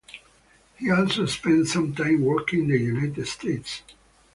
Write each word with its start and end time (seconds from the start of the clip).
He 0.77 0.89
also 0.89 1.27
spent 1.27 1.67
some 1.67 1.93
time 1.93 2.25
working 2.25 2.61
in 2.61 2.69
the 2.69 2.77
United 2.79 3.27
States. 3.27 3.83